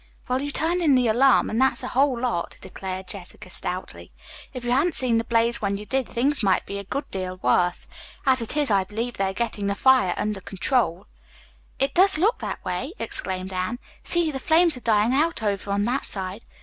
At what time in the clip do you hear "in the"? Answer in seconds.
0.81-1.07